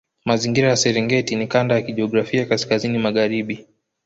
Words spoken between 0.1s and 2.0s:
Mazingira ya Serengeti ni kanda ya